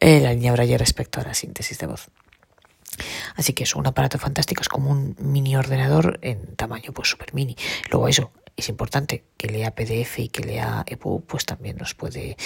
[0.00, 2.08] eh, la línea Braille respecto a la síntesis de voz.
[3.36, 7.32] Así que es un aparato fantástico, es como un mini ordenador en tamaño pues super
[7.34, 7.56] mini.
[7.90, 12.36] Luego eso, es importante que lea PDF y que lea EPUB, pues también nos puede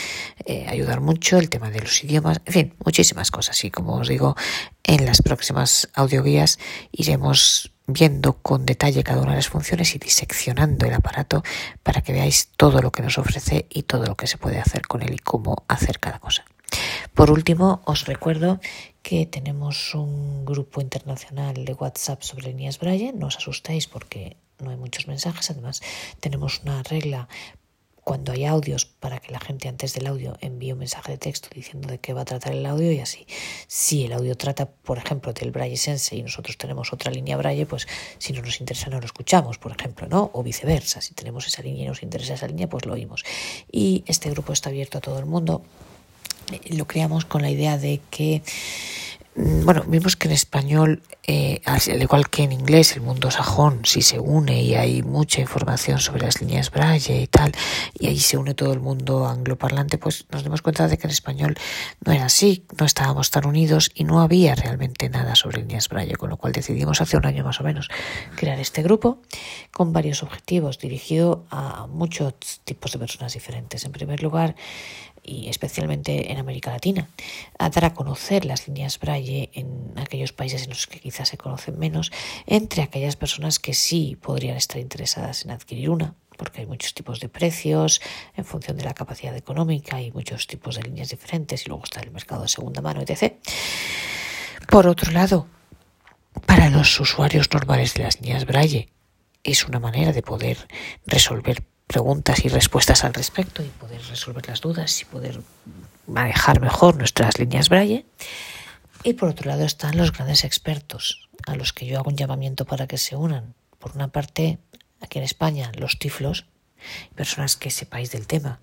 [0.45, 3.63] eh, ayudar mucho el tema de los idiomas, en fin, muchísimas cosas.
[3.65, 4.37] Y como os digo,
[4.85, 6.59] en las próximas audioguías
[6.93, 11.43] iremos viendo con detalle cada una de las funciones y diseccionando el aparato
[11.83, 14.83] para que veáis todo lo que nos ofrece y todo lo que se puede hacer
[14.87, 16.45] con él y cómo hacer cada cosa.
[17.15, 18.61] Por último, os recuerdo
[19.03, 23.13] que tenemos un grupo internacional de WhatsApp sobre líneas Braille.
[23.13, 25.51] No os asustéis porque no hay muchos mensajes.
[25.51, 25.83] Además,
[26.21, 27.29] tenemos una regla
[28.05, 31.49] cuando hay audios para que la gente antes del audio envíe un mensaje de texto
[31.53, 33.27] diciendo de qué va a tratar el audio y así.
[33.67, 37.67] Si el audio trata, por ejemplo, del Braille Sense y nosotros tenemos otra línea Braille,
[37.67, 37.89] pues
[38.19, 40.31] si no nos interesa no lo escuchamos, por ejemplo, ¿no?
[40.35, 43.25] O viceversa, si tenemos esa línea y nos interesa esa línea, pues lo oímos.
[43.73, 45.65] Y este grupo está abierto a todo el mundo
[46.71, 48.43] lo creamos con la idea de que,
[49.37, 54.01] bueno, vimos que en español, eh, al igual que en inglés, el mundo sajón sí
[54.01, 57.53] se une y hay mucha información sobre las líneas Braille y tal,
[57.99, 61.11] y ahí se une todo el mundo angloparlante, pues nos dimos cuenta de que en
[61.11, 61.59] español
[62.03, 66.17] no era así, no estábamos tan unidos y no había realmente nada sobre líneas Braille,
[66.17, 67.91] con lo cual decidimos hace un año más o menos
[68.37, 69.19] crear este grupo
[69.71, 73.85] con varios objetivos dirigido a muchos tipos de personas diferentes.
[73.85, 74.55] En primer lugar,
[75.27, 77.09] y especialmente en América Latina,
[77.59, 81.39] a dar a conocer las líneas Braille en aquellos países en los que quizás se
[81.39, 82.13] conocen menos,
[82.47, 87.21] entre aquellas personas que sí podrían estar interesadas en adquirir una, porque hay muchos tipos
[87.21, 88.01] de precios
[88.37, 92.01] en función de la capacidad económica y muchos tipos de líneas diferentes y luego está
[92.01, 93.35] el mercado de segunda mano, etc.
[94.69, 95.47] Por otro lado,
[96.45, 98.91] para los usuarios normales de las líneas Braille
[99.43, 100.69] es una manera de poder
[101.07, 105.41] resolver preguntas y respuestas al respecto y poder resolver las dudas y poder
[106.07, 108.07] manejar mejor nuestras líneas Braille.
[109.07, 112.65] Y por otro lado están los grandes expertos, a los que yo hago un llamamiento
[112.65, 113.55] para que se unan.
[113.79, 114.59] Por una parte,
[115.01, 116.47] aquí en España, los tiflos,
[117.15, 118.59] personas que sepáis del tema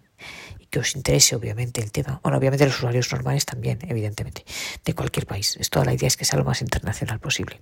[0.60, 2.20] y que os interese obviamente el tema.
[2.24, 4.44] Bueno, obviamente los usuarios normales también, evidentemente,
[4.84, 5.56] de cualquier país.
[5.62, 7.62] Es toda la idea es que sea lo más internacional posible.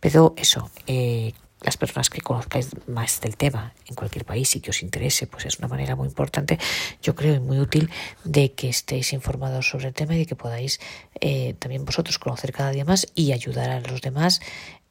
[0.00, 1.34] Pero eso, eh,
[1.64, 5.46] las personas que conozcáis más del tema en cualquier país y que os interese, pues
[5.46, 6.58] es una manera muy importante,
[7.02, 7.90] yo creo, y muy útil
[8.24, 10.80] de que estéis informados sobre el tema y de que podáis
[11.20, 14.40] eh, también vosotros conocer cada día más y ayudar a los demás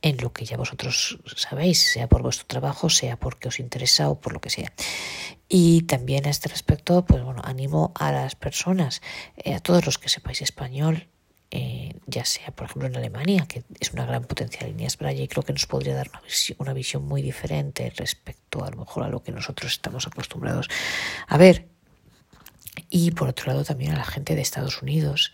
[0.01, 4.19] en lo que ya vosotros sabéis, sea por vuestro trabajo, sea porque os interesa o
[4.19, 4.73] por lo que sea.
[5.47, 9.01] Y también a este respecto, pues bueno, animo a las personas,
[9.37, 11.07] eh, a todos los que sepáis español,
[11.55, 15.21] eh, ya sea por ejemplo en Alemania, que es una gran potencia de líneas Braille
[15.21, 18.77] y creo que nos podría dar una visión, una visión muy diferente respecto a lo
[18.77, 20.67] mejor a lo que nosotros estamos acostumbrados
[21.27, 21.67] a ver.
[22.89, 25.31] Y por otro lado también a la gente de Estados Unidos,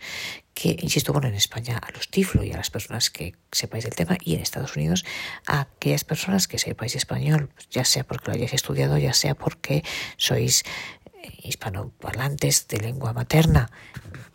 [0.52, 3.94] que, insisto, bueno, en España a los tiflo y a las personas que sepáis del
[3.94, 5.06] tema, y en Estados Unidos
[5.46, 9.84] a aquellas personas que sepáis español, ya sea porque lo hayáis estudiado, ya sea porque
[10.18, 10.64] sois
[11.42, 13.70] hispanoparlantes de lengua materna,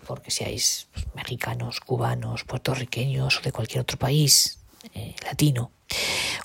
[0.05, 4.59] porque seáis pues, mexicanos, cubanos, puertorriqueños o de cualquier otro país
[4.93, 5.71] eh, latino,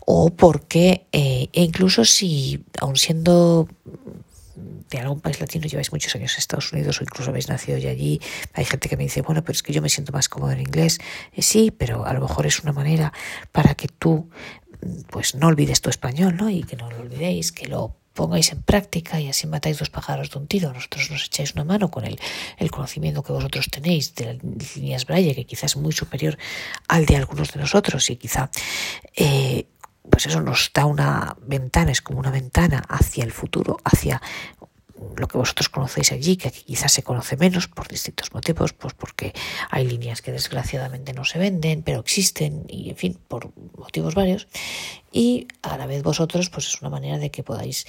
[0.06, 3.68] o porque, eh, e incluso si, aun siendo
[4.90, 7.90] de algún país latino lleváis muchos años en Estados Unidos o incluso habéis nacido ya
[7.90, 8.20] allí,
[8.54, 10.60] hay gente que me dice, bueno, pero es que yo me siento más cómodo en
[10.60, 10.98] inglés.
[11.32, 13.12] Eh, sí, pero a lo mejor es una manera
[13.52, 14.28] para que tú
[15.10, 16.48] pues no olvides tu español, ¿no?
[16.48, 20.28] Y que no lo olvidéis, que lo pongáis en práctica y así matáis dos pájaros
[20.28, 20.74] de un tiro.
[20.74, 22.20] Nosotros nos echáis una mano con el,
[22.58, 26.36] el conocimiento que vosotros tenéis de las líneas Braille, que quizás es muy superior
[26.86, 28.50] al de algunos de nosotros y quizá
[29.16, 29.64] eh,
[30.10, 34.20] pues eso nos da una ventana, es como una ventana hacia el futuro, hacia
[35.16, 38.94] lo que vosotros conocéis allí, que aquí quizás se conoce menos por distintos motivos, pues
[38.94, 39.32] porque
[39.70, 44.48] hay líneas que desgraciadamente no se venden, pero existen, y en fin, por motivos varios.
[45.12, 47.86] Y a la vez vosotros, pues es una manera de que podáis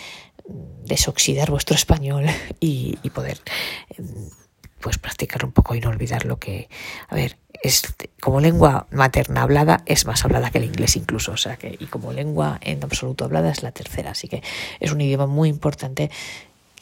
[0.48, 2.26] mm, desoxidar vuestro español
[2.60, 3.40] y, poder
[3.98, 4.28] mm,
[4.80, 6.68] pues practicar un poco y no olvidar lo que,
[7.08, 7.84] a ver, es
[8.20, 11.86] como lengua materna hablada es más hablada que el inglés incluso, o sea que y
[11.86, 14.42] como lengua en absoluto hablada es la tercera, así que
[14.80, 16.10] es un idioma muy importante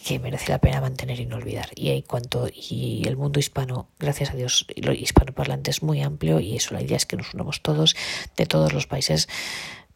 [0.05, 1.69] que merece la pena mantener y no olvidar.
[1.75, 6.39] Y en cuanto y el mundo hispano, gracias a Dios, lo hispanoparlante es muy amplio
[6.39, 7.95] y eso la idea es que nos unamos todos
[8.37, 9.27] de todos los países.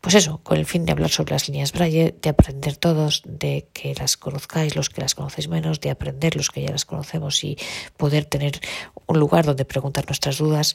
[0.01, 3.69] Pues eso, con el fin de hablar sobre las líneas Braille, de aprender todos, de
[3.71, 7.41] que las conozcáis los que las conocéis menos, de aprender los que ya las conocemos
[7.45, 7.57] y
[7.95, 8.59] poder tener
[9.07, 10.73] un lugar donde preguntar nuestras dudas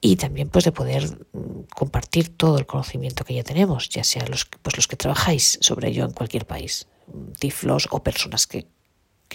[0.00, 4.24] y también pues de poder mm, compartir todo el conocimiento que ya tenemos, ya sea
[4.28, 6.86] los, pues los que trabajáis sobre ello en cualquier país
[7.38, 8.66] tiflos o personas que,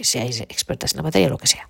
[0.02, 1.68] seáis expertas en la materia lo que sea.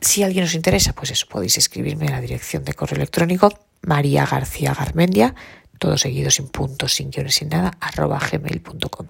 [0.00, 4.26] Si alguien os interesa, pues eso, podéis escribirme a la dirección de correo electrónico María
[4.26, 5.34] García Garmendia,
[5.78, 9.08] todo seguido sin puntos, sin guiones, sin nada, arroba gmail.com.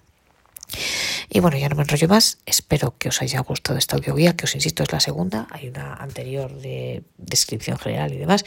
[1.28, 2.38] Y bueno, ya no me enrollo más.
[2.46, 5.46] Espero que os haya gustado esta audioguía, que os insisto es la segunda.
[5.50, 8.44] Hay una anterior de descripción general y demás.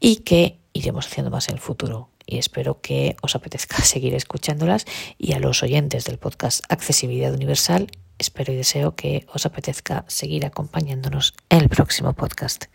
[0.00, 4.84] Y que iremos haciendo más en el futuro y espero que os apetezca seguir escuchándolas
[5.16, 10.44] y a los oyentes del podcast Accesibilidad Universal, espero y deseo que os apetezca seguir
[10.44, 12.66] acompañándonos en el próximo podcast.